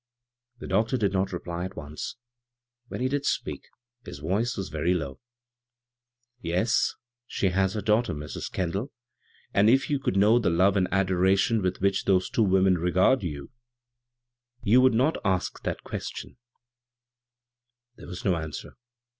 The 0.57 0.65
doctor 0.65 0.97
did 0.97 1.13
not 1.13 1.31
reply 1.31 1.63
at 1.63 1.75
once. 1.75 2.15
When 2.87 3.01
he 3.01 3.07
did 3.07 3.23
speak 3.23 3.69
his 4.03 4.17
voice 4.17 4.57
was 4.57 4.69
very 4.69 4.95
low." 4.95 5.19
Yes, 6.41 6.95
she 7.27 7.49
has 7.49 7.75
her 7.75 7.83
daughter, 7.83 8.15
Mrs. 8.15 8.51
Kendall; 8.51 8.91
and 9.53 9.69
if 9.69 9.91
you 9.91 9.99
could 9.99 10.17
know 10.17 10.39
the 10.39 10.49
love 10.49 10.75
and 10.75 10.87
adoration 10.91 11.61
with 11.61 11.81
which 11.81 12.05
those 12.05 12.31
two 12.31 12.41
women 12.41 12.79
regard 12.79 13.21
you, 13.21 13.51
you 14.63 14.81
would 14.81 14.95
not 14.95 15.17
ask 15.23 15.61
that 15.61 15.83
question." 15.83 16.31
159 16.31 16.33
b, 16.33 16.37
Google 16.49 17.13
CROSS 17.13 17.21
CURRENTS 17.21 17.97
There 17.99 18.07
was 18.07 18.25
no 18.25 18.35
answer. 18.41 18.77